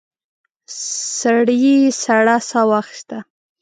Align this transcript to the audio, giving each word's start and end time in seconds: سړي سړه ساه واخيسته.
سړي 1.19 1.63
سړه 2.03 2.37
ساه 2.49 2.65
واخيسته. 2.69 3.17